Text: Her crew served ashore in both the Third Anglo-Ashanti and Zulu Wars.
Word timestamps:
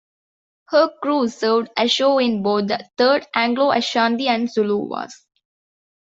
Her 0.69 0.89
crew 0.99 1.27
served 1.29 1.69
ashore 1.77 2.23
in 2.23 2.41
both 2.41 2.69
the 2.69 2.89
Third 2.97 3.27
Anglo-Ashanti 3.35 4.27
and 4.27 4.49
Zulu 4.51 4.77
Wars. 4.77 5.27